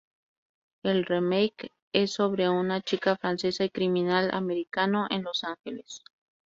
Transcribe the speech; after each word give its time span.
El 0.81 1.05
"remake" 1.05 1.71
es 1.93 2.13
sobre 2.13 2.49
una 2.49 2.81
chica 2.81 3.17
Francesa 3.17 3.65
y 3.65 3.67
un 3.67 3.71
criminal 3.71 4.31
Americano 4.33 5.05
en 5.11 5.21
Los 5.21 5.43
Ángeles. 5.43 6.03